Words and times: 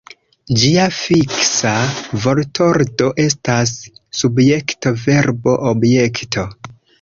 Ĝia 0.59 0.85
fiksa 0.99 1.73
vortordo 2.23 3.11
estas 3.25 3.75
subjekto-verbo-objekto. 4.23 6.49